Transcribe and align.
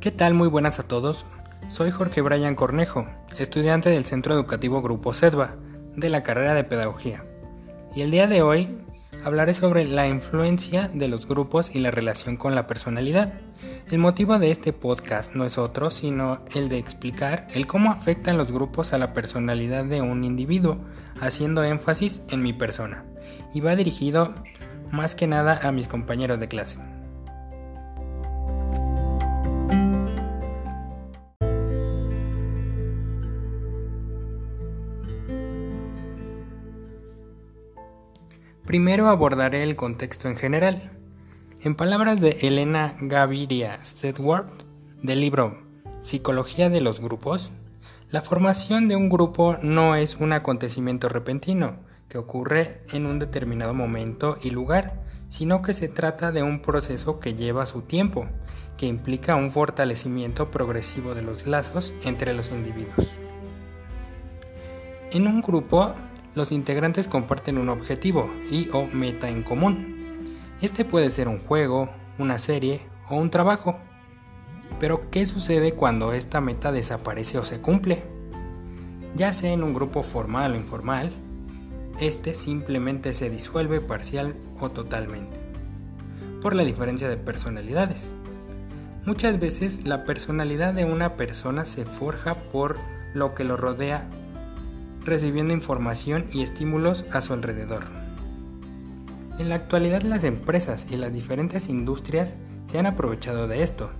¿Qué 0.00 0.10
tal? 0.10 0.32
Muy 0.32 0.48
buenas 0.48 0.78
a 0.78 0.84
todos. 0.84 1.26
Soy 1.68 1.90
Jorge 1.90 2.22
Brian 2.22 2.54
Cornejo, 2.54 3.06
estudiante 3.38 3.90
del 3.90 4.06
Centro 4.06 4.32
Educativo 4.32 4.80
Grupo 4.80 5.12
SEDVA, 5.12 5.56
de 5.94 6.08
la 6.08 6.22
carrera 6.22 6.54
de 6.54 6.64
Pedagogía. 6.64 7.22
Y 7.94 8.00
el 8.00 8.10
día 8.10 8.26
de 8.26 8.40
hoy 8.40 8.78
hablaré 9.26 9.52
sobre 9.52 9.84
la 9.84 10.08
influencia 10.08 10.88
de 10.88 11.08
los 11.08 11.28
grupos 11.28 11.74
y 11.74 11.80
la 11.80 11.90
relación 11.90 12.38
con 12.38 12.54
la 12.54 12.66
personalidad. 12.66 13.34
El 13.90 13.98
motivo 13.98 14.38
de 14.38 14.50
este 14.50 14.72
podcast 14.72 15.34
no 15.34 15.44
es 15.44 15.58
otro, 15.58 15.90
sino 15.90 16.46
el 16.54 16.70
de 16.70 16.78
explicar 16.78 17.46
el 17.52 17.66
cómo 17.66 17.92
afectan 17.92 18.38
los 18.38 18.50
grupos 18.50 18.94
a 18.94 18.98
la 18.98 19.12
personalidad 19.12 19.84
de 19.84 20.00
un 20.00 20.24
individuo, 20.24 20.78
haciendo 21.20 21.62
énfasis 21.62 22.22
en 22.30 22.40
mi 22.42 22.54
persona. 22.54 23.04
Y 23.52 23.60
va 23.60 23.76
dirigido 23.76 24.34
más 24.90 25.14
que 25.14 25.26
nada 25.26 25.60
a 25.62 25.72
mis 25.72 25.88
compañeros 25.88 26.40
de 26.40 26.48
clase. 26.48 26.78
Primero 38.70 39.08
abordaré 39.08 39.64
el 39.64 39.74
contexto 39.74 40.28
en 40.28 40.36
general. 40.36 40.92
En 41.60 41.74
palabras 41.74 42.20
de 42.20 42.38
Elena 42.42 42.94
Gaviria 43.00 43.82
Stedworth, 43.82 44.62
del 45.02 45.20
libro 45.20 45.58
Psicología 46.02 46.70
de 46.70 46.80
los 46.80 47.00
Grupos, 47.00 47.50
la 48.12 48.20
formación 48.20 48.86
de 48.86 48.94
un 48.94 49.08
grupo 49.08 49.56
no 49.60 49.96
es 49.96 50.18
un 50.18 50.32
acontecimiento 50.32 51.08
repentino 51.08 51.78
que 52.08 52.18
ocurre 52.18 52.82
en 52.92 53.06
un 53.06 53.18
determinado 53.18 53.74
momento 53.74 54.38
y 54.40 54.50
lugar, 54.50 55.02
sino 55.28 55.62
que 55.62 55.72
se 55.72 55.88
trata 55.88 56.30
de 56.30 56.44
un 56.44 56.62
proceso 56.62 57.18
que 57.18 57.34
lleva 57.34 57.66
su 57.66 57.82
tiempo, 57.82 58.28
que 58.78 58.86
implica 58.86 59.34
un 59.34 59.50
fortalecimiento 59.50 60.52
progresivo 60.52 61.16
de 61.16 61.22
los 61.22 61.44
lazos 61.48 61.92
entre 62.04 62.34
los 62.34 62.52
individuos. 62.52 63.10
En 65.10 65.26
un 65.26 65.42
grupo 65.42 65.92
los 66.40 66.52
integrantes 66.52 67.06
comparten 67.06 67.58
un 67.58 67.68
objetivo 67.68 68.30
y 68.50 68.70
o 68.72 68.86
meta 68.86 69.28
en 69.28 69.42
común. 69.42 70.38
Este 70.62 70.86
puede 70.86 71.10
ser 71.10 71.28
un 71.28 71.38
juego, 71.38 71.90
una 72.18 72.38
serie 72.38 72.80
o 73.10 73.16
un 73.16 73.28
trabajo. 73.28 73.76
Pero 74.78 75.10
¿qué 75.10 75.26
sucede 75.26 75.74
cuando 75.74 76.14
esta 76.14 76.40
meta 76.40 76.72
desaparece 76.72 77.36
o 77.36 77.44
se 77.44 77.60
cumple? 77.60 78.02
Ya 79.14 79.34
sea 79.34 79.52
en 79.52 79.62
un 79.62 79.74
grupo 79.74 80.02
formal 80.02 80.52
o 80.52 80.56
informal, 80.56 81.12
este 82.00 82.32
simplemente 82.32 83.12
se 83.12 83.28
disuelve 83.28 83.82
parcial 83.82 84.34
o 84.60 84.70
totalmente, 84.70 85.38
por 86.40 86.56
la 86.56 86.64
diferencia 86.64 87.10
de 87.10 87.18
personalidades. 87.18 88.14
Muchas 89.04 89.38
veces 89.38 89.86
la 89.86 90.06
personalidad 90.06 90.72
de 90.72 90.86
una 90.86 91.16
persona 91.16 91.66
se 91.66 91.84
forja 91.84 92.34
por 92.50 92.76
lo 93.12 93.34
que 93.34 93.44
lo 93.44 93.58
rodea 93.58 94.08
recibiendo 95.04 95.54
información 95.54 96.26
y 96.32 96.42
estímulos 96.42 97.04
a 97.12 97.20
su 97.20 97.32
alrededor. 97.32 97.84
En 99.38 99.48
la 99.48 99.54
actualidad 99.54 100.02
las 100.02 100.24
empresas 100.24 100.86
y 100.90 100.96
las 100.96 101.12
diferentes 101.12 101.68
industrias 101.68 102.36
se 102.66 102.78
han 102.78 102.86
aprovechado 102.86 103.48
de 103.48 103.62
esto, 103.62 103.90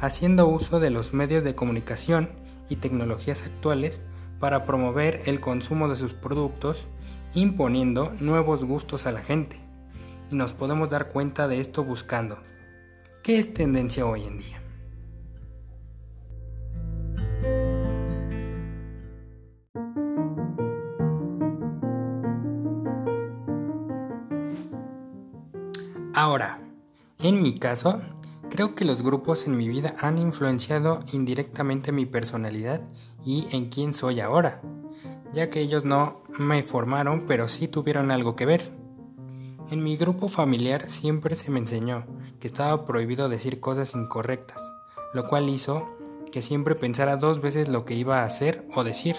haciendo 0.00 0.46
uso 0.46 0.80
de 0.80 0.90
los 0.90 1.14
medios 1.14 1.44
de 1.44 1.54
comunicación 1.54 2.30
y 2.68 2.76
tecnologías 2.76 3.42
actuales 3.42 4.02
para 4.38 4.64
promover 4.64 5.22
el 5.26 5.40
consumo 5.40 5.88
de 5.88 5.96
sus 5.96 6.12
productos, 6.12 6.88
imponiendo 7.34 8.12
nuevos 8.20 8.64
gustos 8.64 9.06
a 9.06 9.12
la 9.12 9.20
gente. 9.20 9.56
Y 10.30 10.34
nos 10.34 10.52
podemos 10.52 10.90
dar 10.90 11.08
cuenta 11.08 11.48
de 11.48 11.60
esto 11.60 11.84
buscando. 11.84 12.38
¿Qué 13.22 13.38
es 13.38 13.54
tendencia 13.54 14.04
hoy 14.04 14.24
en 14.24 14.38
día? 14.38 14.61
Ahora, 26.14 26.60
en 27.18 27.40
mi 27.40 27.54
caso, 27.54 28.02
creo 28.50 28.74
que 28.74 28.84
los 28.84 29.02
grupos 29.02 29.46
en 29.46 29.56
mi 29.56 29.68
vida 29.68 29.96
han 29.98 30.18
influenciado 30.18 31.00
indirectamente 31.10 31.90
mi 31.90 32.04
personalidad 32.04 32.82
y 33.24 33.46
en 33.50 33.70
quién 33.70 33.94
soy 33.94 34.20
ahora, 34.20 34.60
ya 35.32 35.48
que 35.48 35.60
ellos 35.60 35.86
no 35.86 36.22
me 36.38 36.62
formaron, 36.62 37.24
pero 37.26 37.48
sí 37.48 37.66
tuvieron 37.66 38.10
algo 38.10 38.36
que 38.36 38.44
ver. 38.44 38.72
En 39.70 39.82
mi 39.82 39.96
grupo 39.96 40.28
familiar 40.28 40.90
siempre 40.90 41.34
se 41.34 41.50
me 41.50 41.60
enseñó 41.60 42.04
que 42.40 42.46
estaba 42.46 42.84
prohibido 42.84 43.30
decir 43.30 43.58
cosas 43.58 43.94
incorrectas, 43.94 44.60
lo 45.14 45.26
cual 45.26 45.48
hizo 45.48 45.96
que 46.30 46.42
siempre 46.42 46.74
pensara 46.74 47.16
dos 47.16 47.40
veces 47.40 47.68
lo 47.68 47.86
que 47.86 47.94
iba 47.94 48.20
a 48.20 48.26
hacer 48.26 48.68
o 48.74 48.84
decir, 48.84 49.16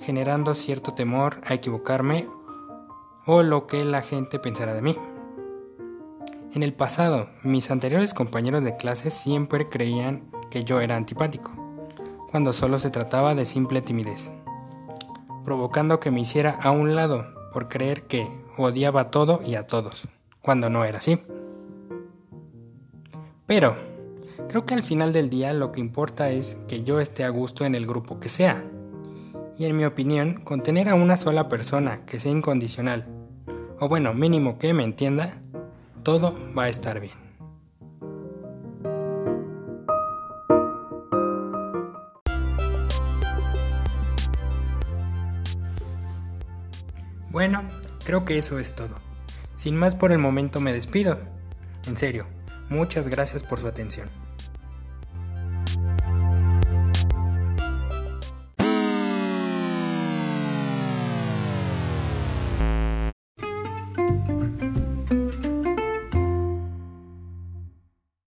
generando 0.00 0.54
cierto 0.54 0.92
temor 0.92 1.40
a 1.46 1.54
equivocarme 1.54 2.28
o 3.24 3.42
lo 3.42 3.66
que 3.66 3.86
la 3.86 4.02
gente 4.02 4.38
pensara 4.38 4.74
de 4.74 4.82
mí. 4.82 4.98
En 6.52 6.64
el 6.64 6.72
pasado, 6.72 7.28
mis 7.44 7.70
anteriores 7.70 8.12
compañeros 8.12 8.64
de 8.64 8.76
clase 8.76 9.12
siempre 9.12 9.68
creían 9.68 10.24
que 10.50 10.64
yo 10.64 10.80
era 10.80 10.96
antipático, 10.96 11.52
cuando 12.28 12.52
solo 12.52 12.80
se 12.80 12.90
trataba 12.90 13.36
de 13.36 13.44
simple 13.44 13.82
timidez, 13.82 14.32
provocando 15.44 16.00
que 16.00 16.10
me 16.10 16.22
hiciera 16.22 16.58
a 16.60 16.72
un 16.72 16.96
lado 16.96 17.24
por 17.52 17.68
creer 17.68 18.02
que 18.08 18.28
odiaba 18.56 19.12
todo 19.12 19.40
y 19.46 19.54
a 19.54 19.68
todos, 19.68 20.08
cuando 20.42 20.68
no 20.68 20.84
era 20.84 20.98
así. 20.98 21.20
Pero, 23.46 23.76
creo 24.48 24.66
que 24.66 24.74
al 24.74 24.82
final 24.82 25.12
del 25.12 25.30
día 25.30 25.52
lo 25.52 25.70
que 25.70 25.80
importa 25.80 26.30
es 26.30 26.58
que 26.66 26.82
yo 26.82 26.98
esté 26.98 27.22
a 27.22 27.28
gusto 27.28 27.64
en 27.64 27.76
el 27.76 27.86
grupo 27.86 28.18
que 28.18 28.28
sea. 28.28 28.64
Y 29.56 29.66
en 29.66 29.76
mi 29.76 29.84
opinión, 29.84 30.40
con 30.42 30.64
tener 30.64 30.88
a 30.88 30.96
una 30.96 31.16
sola 31.16 31.48
persona 31.48 32.04
que 32.06 32.18
sea 32.18 32.32
incondicional, 32.32 33.06
o 33.78 33.88
bueno, 33.88 34.14
mínimo 34.14 34.58
que 34.58 34.74
me 34.74 34.82
entienda, 34.82 35.40
todo 36.10 36.36
va 36.58 36.64
a 36.64 36.68
estar 36.68 36.98
bien. 36.98 37.14
Bueno, 47.30 47.62
creo 48.04 48.24
que 48.24 48.38
eso 48.38 48.58
es 48.58 48.74
todo. 48.74 48.96
Sin 49.54 49.76
más 49.76 49.94
por 49.94 50.10
el 50.10 50.18
momento 50.18 50.60
me 50.60 50.72
despido. 50.72 51.16
En 51.86 51.96
serio, 51.96 52.26
muchas 52.68 53.06
gracias 53.06 53.44
por 53.44 53.60
su 53.60 53.68
atención. 53.68 54.10